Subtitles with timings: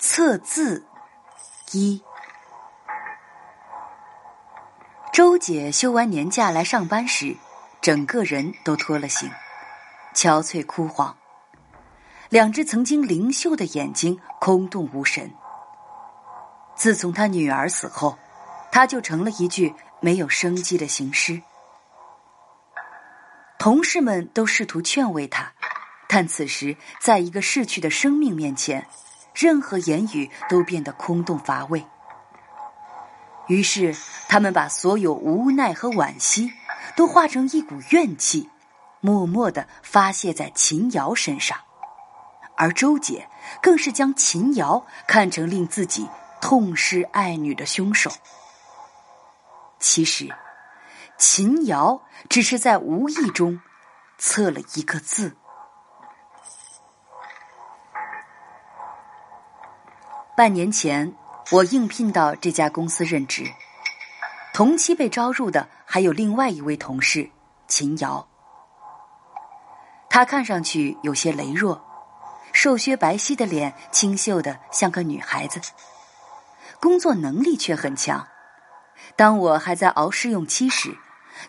[0.00, 0.86] 测字
[1.72, 2.00] 一，
[5.12, 7.36] 周姐休完年假来上班时，
[7.80, 9.28] 整个人都脱了形，
[10.14, 11.16] 憔悴枯黄，
[12.28, 15.34] 两只曾经灵秀的眼睛空洞无神。
[16.76, 18.16] 自从她女儿死后，
[18.70, 21.42] 她就成了一具没有生机的行尸。
[23.58, 25.52] 同事们都试图劝慰她，
[26.06, 28.86] 但此时在一个逝去的生命面前。
[29.38, 31.86] 任何言语都变得空洞乏味，
[33.46, 33.94] 于是
[34.28, 36.52] 他们把所有无奈和惋惜
[36.96, 38.50] 都化成一股怨气，
[39.00, 41.56] 默默的发泄在秦瑶身上，
[42.56, 43.28] 而周姐
[43.62, 46.08] 更是将秦瑶看成令自己
[46.40, 48.10] 痛失爱女的凶手。
[49.78, 50.34] 其实，
[51.16, 53.60] 秦瑶只是在无意中
[54.18, 55.36] 测了一个字。
[60.38, 61.12] 半年前，
[61.50, 63.44] 我应聘到这家公司任职，
[64.54, 67.28] 同期被招入的还有另外一位同事
[67.66, 68.24] 秦瑶。
[70.08, 71.84] 她看上去有些羸弱，
[72.52, 75.60] 瘦削白皙的脸清秀的像个女孩子，
[76.78, 78.24] 工作能力却很强。
[79.16, 80.96] 当我还在熬试用期时，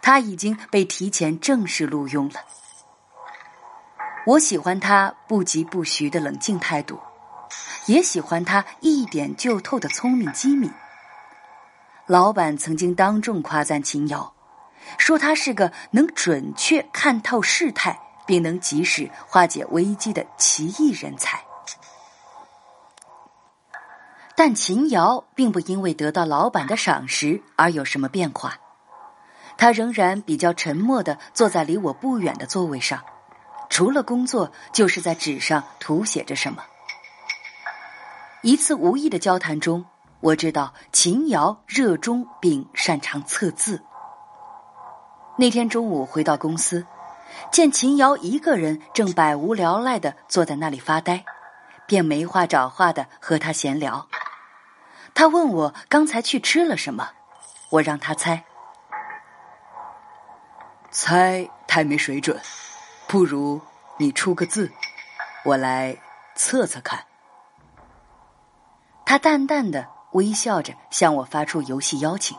[0.02, 2.42] 她已经被提前正式录用了。
[4.26, 7.00] 我喜欢她不疾不徐的冷静态度。
[7.90, 10.72] 也喜欢他一点就透的聪明机敏。
[12.06, 14.32] 老板曾经当众夸赞秦瑶，
[15.00, 21.44] 说他是个能准确看透事态，并能及时化解危机的奇异人才。
[24.36, 28.60] 但秦瑶并不因为得到老板的赏识而有什么变化，
[29.58, 33.04] 他仍然比较沉默的坐在离我不远的座位上，
[33.68, 36.64] 除了工作，就是在纸上涂写着什么。
[38.42, 39.86] 一次无意的交谈中，
[40.22, 43.84] 我知道秦瑶热衷并擅长测字。
[45.38, 46.86] 那天中午回到公司，
[47.52, 51.26] 见秦瑶一个人正百无聊赖的坐在那里发呆，
[51.86, 54.08] 便没话找话的和他闲聊。
[55.14, 57.10] 他问我刚才去吃了什么，
[57.72, 58.46] 我让他猜，
[60.92, 62.40] 猜太没水准，
[63.06, 63.60] 不如
[63.98, 64.72] 你出个字，
[65.44, 65.98] 我来
[66.36, 67.04] 测测看。
[69.10, 72.38] 他淡淡的微笑着向我发出游戏邀请，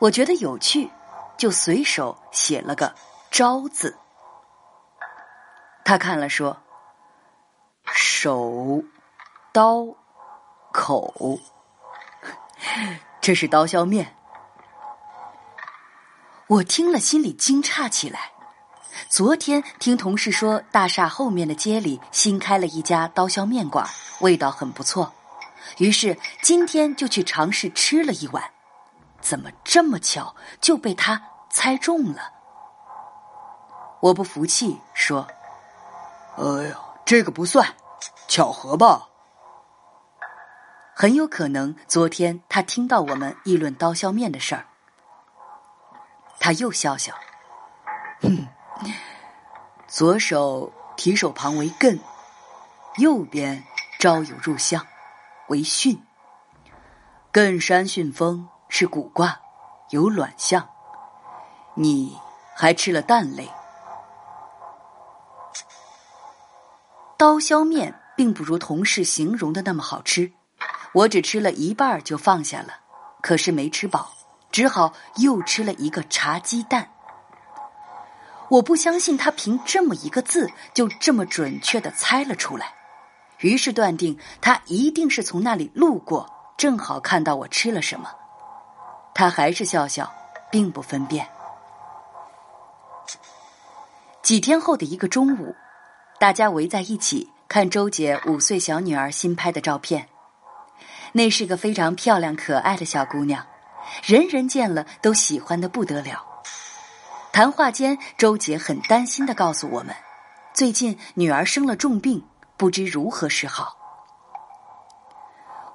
[0.00, 0.90] 我觉得有趣，
[1.36, 2.96] 就随手写了个
[3.30, 3.96] “招”字。
[5.84, 6.56] 他看了说
[7.86, 8.82] ：“手，
[9.52, 9.86] 刀，
[10.72, 11.38] 口，
[13.20, 14.16] 这是刀削面。”
[16.48, 18.32] 我听了心里惊诧起来。
[19.08, 23.88] 昨天听同事说，大厦后面的街里新开了一家刀削面馆，
[24.22, 25.12] 味道很不错。
[25.80, 28.44] 于是今天就去尝试吃了一碗，
[29.22, 32.34] 怎么这么巧就被他猜中了？
[34.00, 35.26] 我不服气说
[36.36, 37.66] ：“哎呀，这个不算
[38.28, 39.08] 巧合吧？
[40.94, 44.66] 很有可能昨天他听到我们议论刀削面的事儿。”
[46.38, 47.14] 他又笑笑
[48.20, 48.46] ：“哼，
[49.88, 51.98] 左手提手旁为艮，
[52.98, 53.64] 右边
[53.98, 54.86] 招有入相。”
[55.50, 55.98] 为巽，
[57.32, 59.40] 艮山巽风是古卦，
[59.90, 60.68] 有卵象。
[61.74, 62.16] 你
[62.56, 63.50] 还吃了蛋类。
[67.18, 70.32] 刀削面并不如同事形容的那么好吃，
[70.92, 72.68] 我只吃了一半就放下了。
[73.20, 74.12] 可是没吃饱，
[74.52, 76.92] 只好又吃了一个茶鸡蛋。
[78.50, 82.72] 我不相信他凭这么一个字就这么准确的猜了出来。
[83.40, 88.10] 于是断定他一定是从那里路过，正好看到我吃了什么。
[89.14, 90.10] 他还是笑笑，
[90.50, 91.26] 并不分辨。
[94.22, 95.54] 几天后的一个中午，
[96.18, 100.08] 大家围在一起看周姐五岁小女儿新拍的照片。
[101.12, 103.44] 那是个非常漂亮可爱的小姑娘，
[104.04, 106.24] 人人见了都喜欢的不得了。
[107.32, 109.94] 谈话间，周姐很担心的告诉我们，
[110.54, 112.22] 最近女儿生了重病。
[112.60, 113.74] 不知如何是好。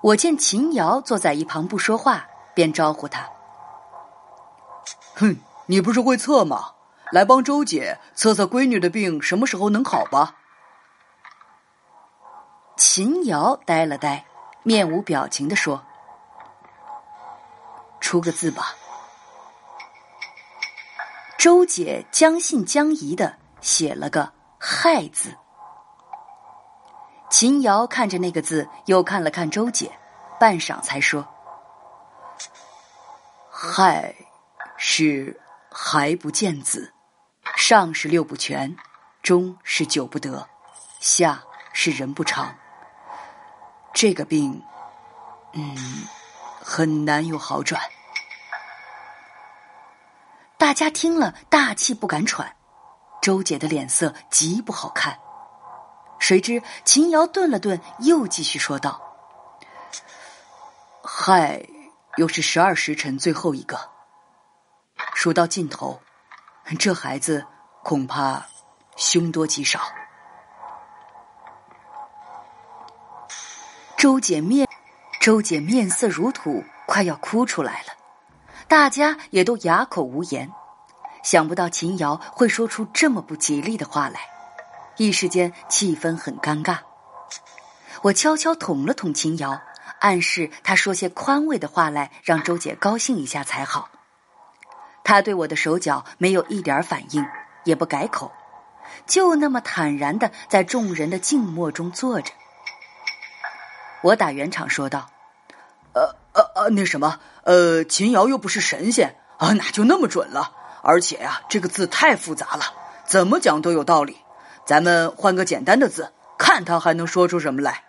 [0.02, 3.28] 我见秦瑶坐在一旁不说话，便招呼他
[5.18, 5.36] ：“哼，
[5.66, 6.74] 你不是会测吗？
[7.12, 10.36] 来帮周姐测测闺女的病什么时候能好吧？”
[12.78, 14.24] 秦瑶呆了呆，
[14.62, 15.84] 面无表情的说
[18.00, 18.76] ：“出个字吧。”
[21.40, 24.32] 周姐将信将疑的写了个
[24.62, 25.36] “害”字。
[27.38, 29.92] 秦瑶看着那个字，又看了看周姐，
[30.40, 31.28] 半晌才说
[33.52, 34.16] ：“亥
[34.78, 35.38] 是
[35.70, 36.94] 还不见子，
[37.58, 38.78] 上是六不全，
[39.22, 40.48] 中是九不得，
[41.02, 41.44] 下
[41.74, 42.56] 是人不长。
[43.94, 44.64] 这个病，
[45.52, 45.76] 嗯，
[46.64, 47.82] 很难有好转。”
[50.58, 52.56] 大家听了，大气不敢喘。
[53.22, 55.20] 周姐的脸色极不好看。
[56.26, 59.00] 谁知秦瑶顿了顿，又继续说道
[61.06, 61.64] ：“亥
[62.18, 63.80] 又是十二时辰最后一个，
[65.14, 66.02] 数到尽头，
[66.80, 67.46] 这孩子
[67.84, 68.44] 恐怕
[68.96, 69.80] 凶多吉少。”
[73.96, 74.68] 周姐面，
[75.22, 77.90] 周姐面色如土，快要哭出来了。
[78.68, 80.52] 大家也都哑口无言，
[81.22, 84.35] 想不到秦瑶会说出这么不吉利的话来。
[84.98, 86.78] 一时间气氛很尴尬，
[88.02, 89.62] 我悄悄捅了捅秦瑶，
[90.00, 93.90] 暗示她说些宽慰的话来，让周姐高兴一下才好。
[95.04, 97.26] 她对我的手脚没有一点反应，
[97.66, 98.32] 也不改口，
[99.06, 102.32] 就那么坦然的在众人的静默中坐着。
[104.02, 105.10] 我打圆场说道
[105.94, 110.54] ：“呃呃呃，那什么，呃，秦瑶又不是神仙啊，哪就那么准了？
[110.82, 112.64] 而且呀，这个字太复杂了，
[113.06, 114.18] 怎么讲都有道理。”
[114.66, 117.84] 咱们换个简单的字，看他还能说出什么来。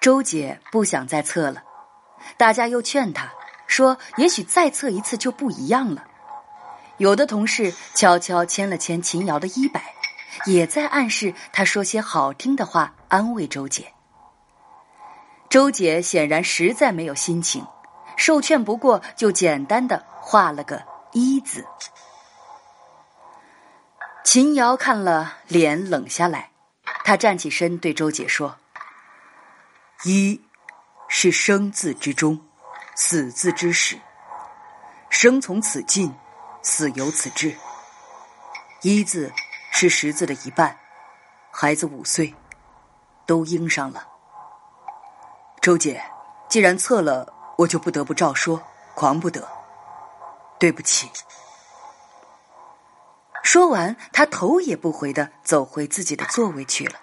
[0.00, 1.62] 周姐不想再测了，
[2.36, 3.30] 大家又劝她
[3.66, 6.04] 说：“也许再测一次就不一样了。”
[6.96, 9.94] 有的同事悄悄牵了牵秦瑶的衣摆，
[10.46, 13.92] 也在暗示她说些好听的话安慰周姐。
[15.50, 17.66] 周姐显然实在没有心情，
[18.16, 20.82] 受劝不过，就简单的画了个
[21.12, 21.66] “一”字。
[24.30, 26.50] 秦瑶看了，脸冷下来。
[27.02, 28.58] 他站起身，对周姐说
[30.04, 30.42] ：“一，
[31.08, 32.38] 是生字之中，
[32.94, 33.98] 死字之始。
[35.08, 36.14] 生从此进，
[36.60, 37.56] 死由此至。
[38.82, 39.32] 一字
[39.70, 40.78] 是十字的一半，
[41.50, 42.34] 孩子五岁，
[43.24, 44.06] 都应上了。
[45.62, 46.04] 周姐，
[46.50, 48.62] 既然测了，我就不得不照说，
[48.94, 49.48] 狂不得。
[50.58, 51.10] 对不起。”
[53.50, 56.96] 说完，他头也不回的走回自己的座位去了。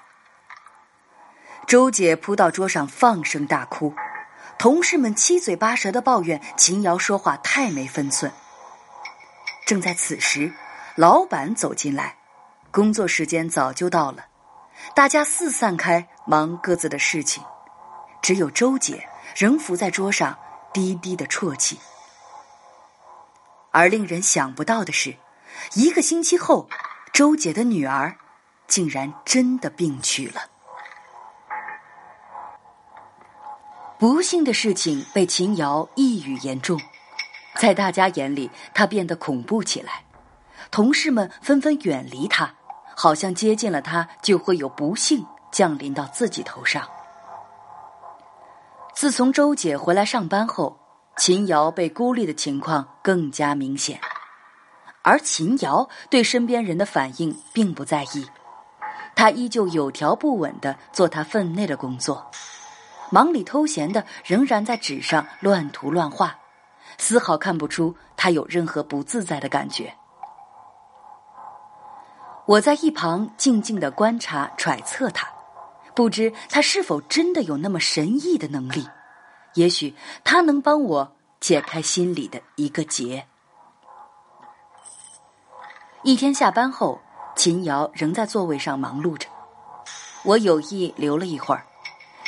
[1.66, 3.96] 周姐扑到桌上，放声大哭。
[4.60, 8.32] 同事们七嘴八舌的抱怨秦瑶说话太没分寸。
[9.66, 10.54] 正在此时，
[10.94, 12.16] 老板走进来，
[12.70, 14.28] 工作时间早就到了，
[14.94, 17.44] 大家四散开，忙各自的事情，
[18.22, 20.38] 只有周姐仍伏在桌上，
[20.72, 21.80] 低低的啜泣。
[23.72, 25.18] 而令人想不到的是。
[25.74, 26.70] 一个星期后，
[27.14, 28.18] 周姐的女儿
[28.68, 30.42] 竟然真的病去了。
[33.98, 36.80] 不幸的事情被秦瑶一语言中，
[37.56, 40.04] 在大家眼里，她变得恐怖起来。
[40.70, 42.56] 同事们纷纷远离她，
[42.96, 46.86] 好像接近了她就会有不幸降临到自己头上。
[48.94, 50.78] 自从周姐回来上班后，
[51.18, 54.00] 秦瑶被孤立的情况更加明显。
[55.08, 58.26] 而秦瑶对身边人的反应并不在意，
[59.16, 62.26] 他依旧有条不紊的做他分内的工作，
[63.12, 66.36] 忙里偷闲的仍然在纸上乱涂乱画，
[66.98, 69.94] 丝毫看不出他有任何不自在的感觉。
[72.48, 75.28] 我在一旁静静的观察揣测他，
[75.94, 78.88] 不知他是否真的有那么神异的能力，
[79.54, 79.94] 也许
[80.24, 83.28] 他能帮我解开心里的一个结。
[86.06, 87.02] 一天下班后，
[87.36, 89.28] 秦瑶仍在座位上忙碌着。
[90.24, 91.66] 我有意留了一会儿，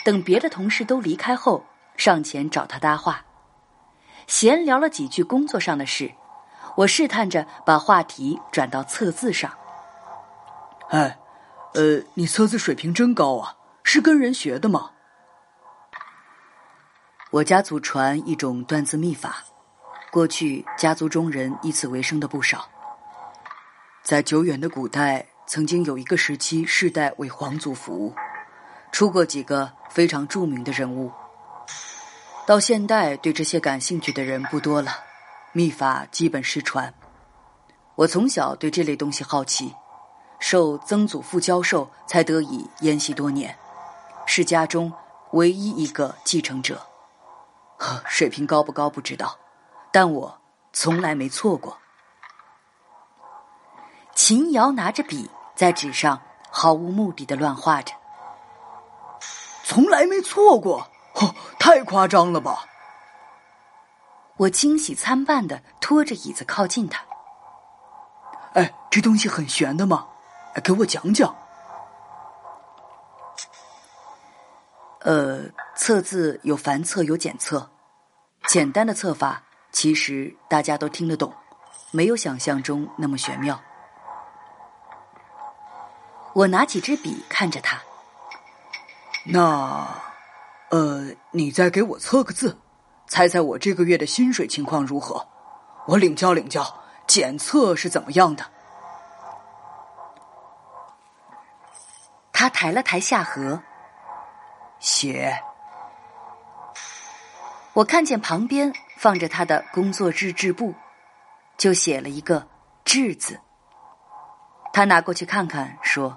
[0.04, 1.64] 等别的同事都离开后，
[1.96, 3.24] 上前找他搭话，
[4.26, 6.12] 闲聊了几句工作上的事。
[6.76, 9.52] 我试探着把话题转到测字上。
[10.90, 11.20] 哎，
[11.76, 14.90] 呃，你测字水平真高啊，是跟人学的吗？
[17.30, 19.44] 我家祖传一种断字秘法，
[20.10, 22.68] 过去家族中人以此为生的不少。
[24.08, 28.16] 在久远的古代，曾经有一个时期，世代为皇族服务，
[28.90, 31.12] 出过几个非常著名的人物。
[32.46, 34.92] 到现代，对这些感兴趣的人不多了，
[35.52, 36.94] 秘法基本失传。
[37.96, 39.76] 我从小对这类东西好奇，
[40.40, 43.58] 受曾祖父教授，才得以研习多年，
[44.26, 44.90] 是家中
[45.34, 46.82] 唯一一个继承者。
[47.76, 49.38] 呵水平高不高不知道，
[49.92, 50.40] 但我
[50.72, 51.78] 从来没错过。
[54.18, 56.20] 秦瑶拿着笔在纸上
[56.50, 57.94] 毫无目的的乱画着。
[59.64, 62.66] 从来没错过，哦，太夸张了吧！
[64.38, 67.06] 我惊喜参半的拖着椅子靠近他。
[68.54, 70.08] 哎，这东西很玄的吗？
[70.64, 71.36] 给我讲讲。
[75.02, 75.44] 呃，
[75.76, 77.70] 测字有繁测有简测，
[78.48, 81.32] 简单的测法其实大家都听得懂，
[81.92, 83.62] 没有想象中那么玄妙。
[86.38, 87.82] 我拿起支笔看着他。
[89.26, 89.88] 那，
[90.70, 92.60] 呃，你再给我测个字，
[93.08, 95.28] 猜猜我这个月的薪水情况如何？
[95.88, 98.46] 我领教领教，检测是怎么样的？
[102.32, 103.60] 他抬了抬下颌，
[104.80, 105.42] 写。
[107.74, 110.76] 我看见旁边放着他的工作日志簿，
[111.58, 112.48] 就写了一个
[112.86, 113.40] “志”字。
[114.72, 116.16] 他拿过去看看，说：“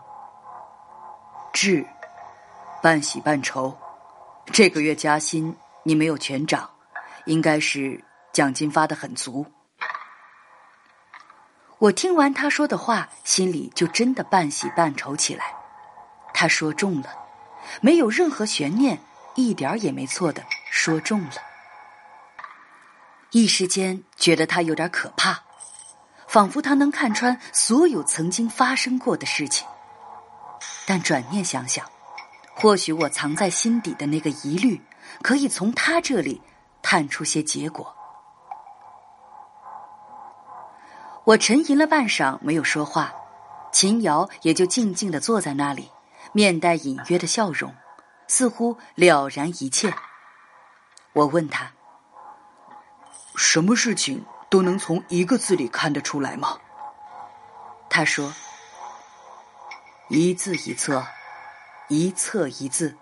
[1.53, 1.87] 志。”
[2.83, 3.77] 半喜半愁，
[4.47, 6.71] 这个月加薪你没有全涨，
[7.27, 8.03] 应该是
[8.33, 9.45] 奖金发的很足。
[11.79, 15.55] 我听完他说的话，心里就真的半喜半愁起来。
[16.33, 17.15] 他说中了，
[17.83, 18.99] 没有任何悬念，
[19.35, 21.33] 一点也没错的说中了。
[23.31, 25.43] 一时间觉得他有点可怕，
[26.27, 29.69] 仿佛他能看穿所有曾经发生过的事情。
[30.91, 31.89] 但转念想想。
[32.53, 34.83] 或许我藏在心底的那个疑虑，
[35.23, 36.43] 可以从他这里
[36.83, 37.95] 探出些结果。
[41.23, 43.15] 我沉吟了半晌，没有说话，
[43.71, 45.93] 秦瑶也就静静的坐在那里，
[46.33, 47.73] 面带隐约的笑容，
[48.27, 49.95] 似乎了然一切。
[51.13, 51.71] 我问他
[53.39, 56.59] ：“什么事情都能从一个字里看得出来吗？”
[57.89, 58.35] 他说
[60.11, 61.03] ：“一字一册。”
[61.93, 62.97] 一册一字，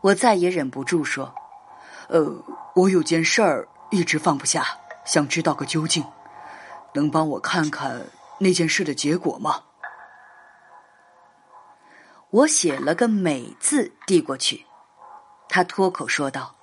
[0.00, 1.32] 我再也忍不住说
[2.10, 2.44] ：“呃，
[2.74, 4.66] 我有件事儿一直放不下，
[5.04, 6.04] 想知道个究竟，
[6.94, 8.04] 能帮我看看
[8.38, 9.62] 那件事的结果吗？”
[12.30, 14.66] 我写了个“美”字递过去，
[15.48, 16.56] 他脱口说道：“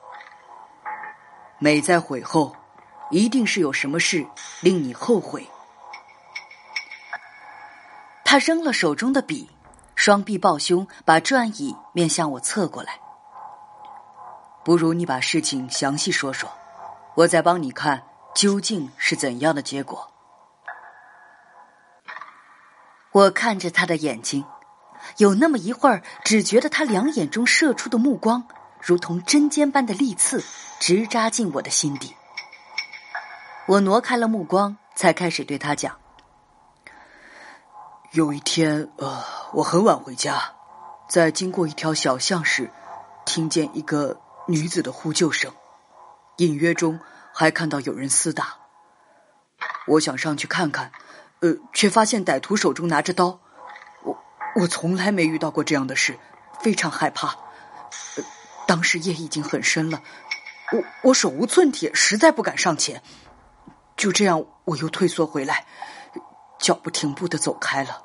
[1.58, 2.54] 美在悔后，
[3.12, 4.28] 一定是有什么事
[4.60, 5.48] 令你后悔。”
[8.30, 9.50] 他扔了手中的笔。
[9.96, 13.00] 双臂抱胸，把转椅面向我侧过来。
[14.64, 16.48] 不如你把事情详细说说，
[17.16, 18.04] 我再帮你看
[18.36, 20.12] 究竟是怎样的结果。
[23.14, 24.46] 我看着他的眼睛，
[25.18, 28.48] 有那么一会儿，只觉得他两眼中射出的目光，
[28.80, 30.44] 如同针尖般的利刺，
[30.80, 32.16] 直扎进我的心底。
[33.66, 35.98] 我挪开了目光，才开始对他讲。
[38.12, 39.24] 有一天，呃，
[39.54, 40.56] 我很晚回家，
[41.08, 42.72] 在经过一条小巷时，
[43.24, 45.54] 听见一个女子的呼救声，
[46.38, 47.00] 隐约中
[47.32, 48.58] 还看到有人厮打。
[49.86, 50.92] 我想上去看看，
[51.42, 53.40] 呃，却发现歹徒手中拿着刀。
[54.04, 54.18] 我
[54.56, 56.18] 我从来没遇到过这样的事，
[56.62, 57.28] 非常害怕。
[57.28, 58.24] 呃，
[58.66, 60.02] 当时夜已经很深了，
[60.72, 63.04] 我我手无寸铁，实在不敢上前。
[63.96, 65.68] 就这样，我又退缩回来。
[66.60, 68.04] 脚不停步的走开了，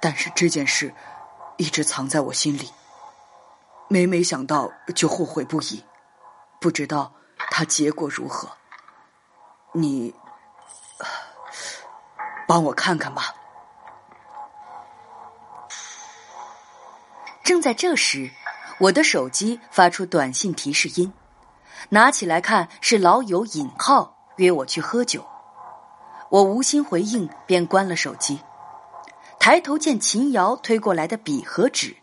[0.00, 0.94] 但是这件事
[1.56, 2.70] 一直藏在我心里，
[3.88, 5.82] 每每想到就后悔不已，
[6.60, 7.12] 不知道
[7.50, 8.48] 他结果如何。
[9.72, 10.14] 你
[12.46, 13.34] 帮我看看吧。
[17.42, 18.30] 正在这时，
[18.78, 21.12] 我的手机发出短信提示音，
[21.88, 25.26] 拿起来看是老友尹浩约我去喝酒。
[26.34, 28.40] 我无心回应，便关了手机。
[29.38, 31.96] 抬头见秦瑶推过来的笔和纸，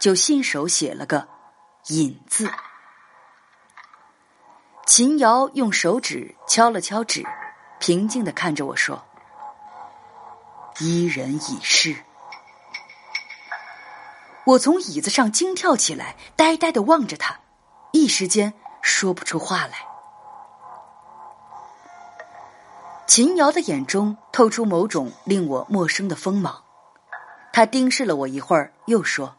[0.00, 1.28] 就信手写了个
[1.90, 2.50] “引”字。
[4.86, 7.24] 秦瑶用手指敲了敲纸，
[7.78, 9.04] 平静的看着我说
[10.82, 11.94] ：“伊人已逝。”
[14.46, 17.38] 我从椅子上惊跳起来，呆呆的望着他，
[17.92, 18.52] 一时间
[18.82, 19.86] 说不出话来。
[23.06, 26.64] 秦瑶的眼中透出某种令我陌生的锋芒，
[27.52, 29.36] 他盯视了我一会儿，又说：“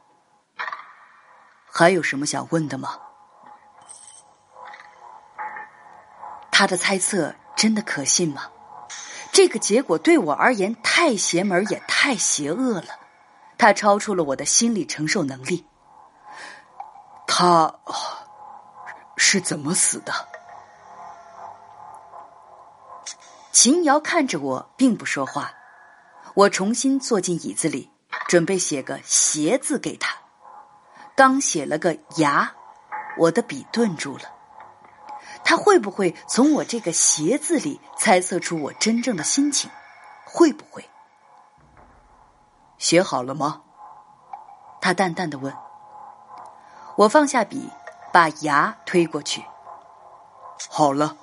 [1.69, 2.97] 还有什么想问的吗？”
[6.49, 8.43] 他的猜测真的可信吗？
[9.31, 12.87] 这个结果对我而言太邪门，也太邪恶了，
[13.57, 15.67] 他超出了我的心理承受能力。
[17.27, 17.75] 他
[19.17, 20.13] 是怎么死的？
[23.59, 25.51] 秦瑶看着我，并不说话。
[26.35, 27.89] 我重新坐进椅子里，
[28.27, 30.15] 准备写个“鞋”字给他。
[31.15, 32.53] 刚写了个“牙”，
[33.17, 34.25] 我的笔顿住了。
[35.43, 39.71] 他会不会从我这个“鞋”字里猜测出我真正的心情？
[40.23, 40.87] 会不会？
[42.77, 43.63] 写好了吗？
[44.79, 45.51] 他淡淡的问。
[46.95, 47.71] 我放下笔，
[48.13, 49.43] 把“牙”推过去。
[50.69, 51.17] 好了。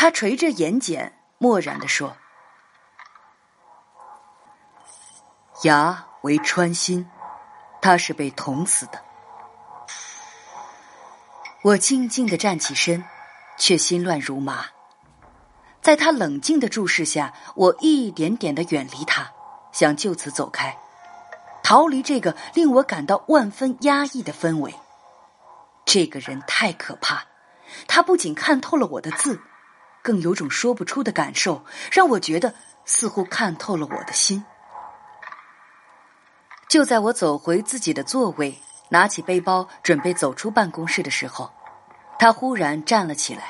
[0.00, 2.16] 他垂着眼睑，漠然的说。
[5.64, 7.10] 牙为穿心，
[7.82, 9.04] 他是被捅死的。
[11.64, 13.04] 我静静的站起身，
[13.58, 14.66] 却心乱如麻。
[15.82, 19.32] 在他冷静的注视下，我一点点的远离他，
[19.72, 20.78] 想就此走开，
[21.64, 24.72] 逃离这个令我感到万分压抑的氛围。
[25.84, 27.24] 这个人太可怕，
[27.88, 29.40] 他不仅看透了我的字，
[30.02, 34.44] 更有种说不出的感受，让我觉得似乎看透了我的心。
[36.68, 41.50] 就在我走回自己的座位，拿起背包准备走出办公室的时候，
[42.18, 43.44] 他忽然站了起来。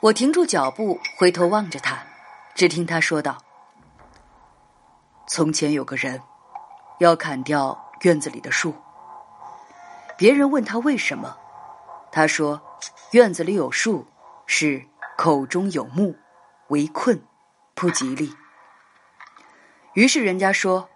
[0.00, 1.98] 我停住脚步，回头望着他，
[2.54, 3.38] 只听他说道
[5.26, 6.20] ：“从前有个人
[6.98, 8.74] 要砍掉院子里的树，
[10.16, 11.36] 别人问他为什么，
[12.12, 12.60] 他说：
[13.12, 14.06] 院子里有树
[14.46, 16.16] 是口中有木，
[16.68, 17.22] 为困，
[17.74, 18.34] 不吉利。
[19.94, 20.88] 于是人家说。”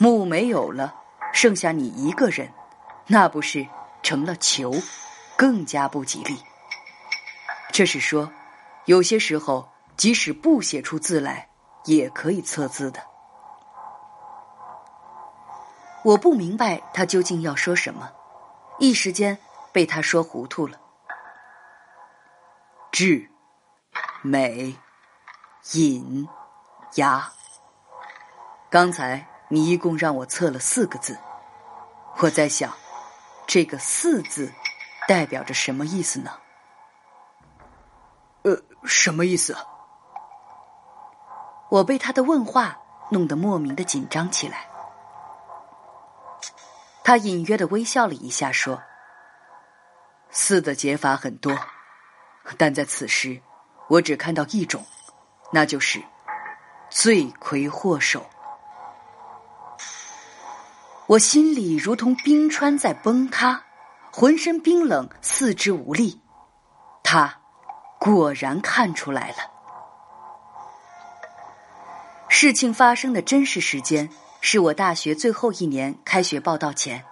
[0.00, 0.94] 木没有了，
[1.32, 2.48] 剩下你一个人，
[3.08, 3.66] 那不是
[4.00, 4.72] 成了囚，
[5.36, 6.40] 更加不吉利。
[7.72, 8.30] 这是说，
[8.84, 11.48] 有些时候即使不写出字来，
[11.86, 13.02] 也可以测字的。
[16.04, 18.08] 我不明白他究竟要说什么，
[18.78, 19.36] 一时间
[19.72, 20.78] 被他说糊涂了。
[22.92, 23.28] 智、
[24.22, 24.76] 美、
[25.72, 26.28] 隐、
[26.94, 27.32] 雅，
[28.70, 29.26] 刚才。
[29.50, 31.18] 你一共让我测了四个字，
[32.18, 32.70] 我在想，
[33.46, 34.52] 这个“四”字
[35.06, 36.32] 代表着什么意思呢？
[38.42, 39.56] 呃，什么意思？
[41.70, 42.78] 我被他的问话
[43.10, 44.68] 弄得莫名的紧张起来。
[47.02, 48.82] 他隐约的微笑了一下，说
[50.28, 51.58] ：“四的解法很多，
[52.58, 53.40] 但在此时，
[53.88, 54.84] 我只看到一种，
[55.52, 56.02] 那就是
[56.90, 58.24] 罪魁祸首。”
[61.08, 63.64] 我心里如同冰川在崩塌，
[64.12, 66.20] 浑身冰冷，四肢无力。
[67.02, 67.40] 他
[67.98, 69.36] 果然看出来了。
[72.28, 74.10] 事情发生的真实时间
[74.42, 77.02] 是我大学最后一年开学报道前。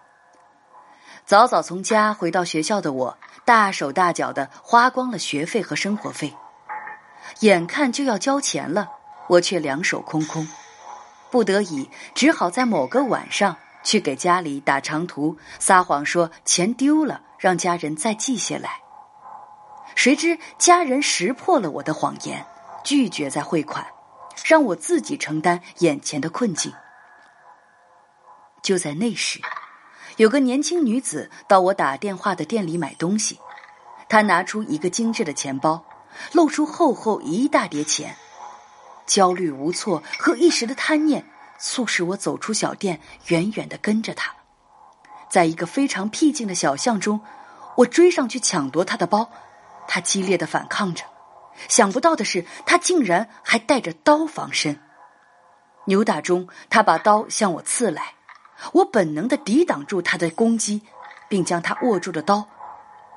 [1.25, 6.37] 早早从家回到学校的我，大手大脚的花光了学费和生活费，
[7.41, 8.91] 眼看就要交钱了，
[9.29, 10.47] 我却两手空空，
[11.31, 13.57] 不得已只好在某个晚上。
[13.83, 18.81] 去给家里打长途，撒谎说钱丢了，让家人再寄下来。
[19.95, 22.45] 谁知家人识破了我的谎言，
[22.83, 23.87] 拒绝再汇款，
[24.45, 26.73] 让我自己承担眼前的困境。
[28.61, 29.41] 就在那时，
[30.17, 33.39] 有个年轻女子到我打电话的店里买东西，
[34.09, 35.85] 她拿出一个精致的钱包，
[36.33, 38.17] 露出厚厚一大叠钱，
[39.07, 41.25] 焦虑无措和一时的贪念。
[41.59, 44.35] 促使我走出小店，远远的跟着他，
[45.31, 47.23] 在一个非常僻静的小巷中，
[47.77, 49.31] 我追上去抢夺他的包，
[49.89, 51.05] 他激烈的反抗着。
[51.67, 54.79] 想不到的是，他竟然还带着刀防身。
[55.87, 58.13] 扭打中，他把刀向我刺来，
[58.75, 60.83] 我本能的抵挡住他的攻击，
[61.27, 62.47] 并将他握住的刀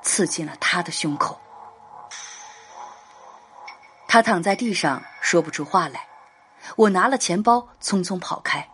[0.02, 1.38] 刺进了他的胸口。
[4.12, 6.08] 他躺在地上，说不出话来。
[6.74, 8.68] 我拿了钱包，匆匆跑开。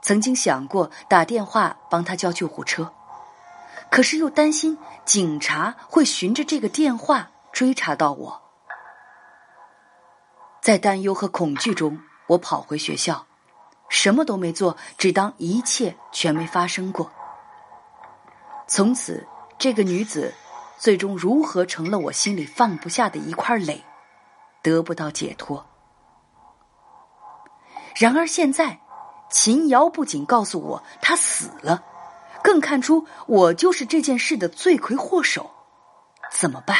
[0.00, 2.94] 曾经想过打电话帮他叫救护车，
[3.90, 8.40] 可是又担心警察会循着这个电话追查到我。
[10.62, 13.26] 在担忧和恐惧中，我跑回学校，
[13.90, 17.12] 什么都没做，只当一切全没发生过。
[18.66, 20.32] 从此，这个女子
[20.78, 23.84] 最终如何成了我心里放不下的一块垒，
[24.62, 25.66] 得不到解脱。
[27.96, 28.80] 然而现在，
[29.30, 31.84] 秦瑶不仅告诉我他死了，
[32.42, 35.50] 更看出我就是这件事的罪魁祸首，
[36.30, 36.78] 怎么办？